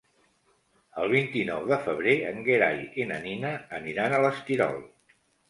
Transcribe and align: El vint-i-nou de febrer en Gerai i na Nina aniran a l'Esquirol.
El 1.01 1.11
vint-i-nou 1.15 1.67
de 1.71 1.77
febrer 1.87 2.15
en 2.31 2.41
Gerai 2.47 2.81
i 3.03 3.07
na 3.13 3.21
Nina 3.27 3.53
aniran 3.81 4.19
a 4.21 4.25
l'Esquirol. 4.27 4.83